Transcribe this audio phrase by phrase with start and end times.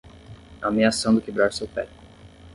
[0.63, 1.87] Ameaçando quebrar seu pé